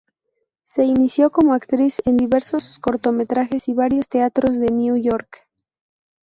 [0.63, 5.45] Se inició como actriz en diversos cortometrajes y varios teatros de New York.